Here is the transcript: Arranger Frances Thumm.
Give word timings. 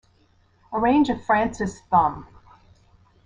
Arranger 0.73 1.15
Frances 1.15 1.79
Thumm. 1.91 2.25